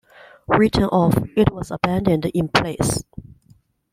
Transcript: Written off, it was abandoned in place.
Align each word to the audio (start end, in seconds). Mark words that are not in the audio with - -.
Written 0.47 0.85
off, 0.85 1.13
it 1.37 1.51
was 1.53 1.69
abandoned 1.69 2.25
in 2.33 2.47
place. 2.47 3.03